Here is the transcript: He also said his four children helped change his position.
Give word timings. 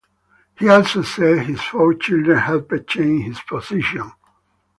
He 0.57 0.67
also 0.67 1.03
said 1.03 1.45
his 1.45 1.61
four 1.61 1.93
children 1.93 2.39
helped 2.39 2.87
change 2.87 3.25
his 3.25 3.39
position. 3.41 4.11